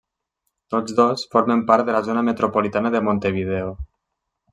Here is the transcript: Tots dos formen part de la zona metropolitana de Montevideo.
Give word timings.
Tots 0.75 0.95
dos 0.99 1.25
formen 1.35 1.61
part 1.67 1.85
de 1.89 1.95
la 1.97 2.01
zona 2.07 2.23
metropolitana 2.31 2.93
de 2.97 3.03
Montevideo. 3.09 3.69